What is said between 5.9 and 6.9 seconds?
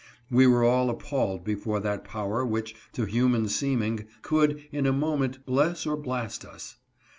blast us.